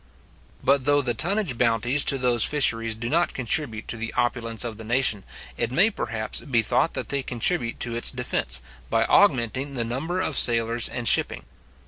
[0.63, 4.77] But though the tonnage bounties to those fisheries do not contribute to the opulence of
[4.79, 5.23] the nation,
[5.57, 10.19] it may, perhaps, be thought that they contribute to its defence, by augmenting the number
[10.19, 11.45] of its sailors and shipping.